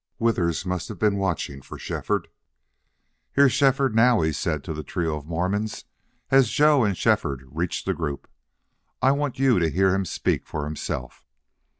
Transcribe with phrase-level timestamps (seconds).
[0.17, 2.27] Withers must have been watching for Shefford.
[3.33, 5.85] "Here's Shefford now," he said to the trio of Mormons,
[6.31, 8.27] as Joe and Shefford reached the group.
[8.99, 11.23] "I want you to hear him speak for himself."